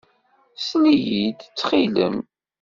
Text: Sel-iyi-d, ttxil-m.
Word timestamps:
Sel-iyi-d, 0.67 1.39
ttxil-m. 1.43 2.17